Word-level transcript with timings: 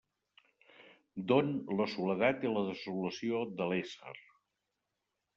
D'on, 1.31 1.51
la 1.79 1.85
soledat 1.95 2.47
i 2.49 2.53
la 2.53 2.63
desolació 2.69 3.43
de 3.61 3.67
l'ésser. 3.73 4.15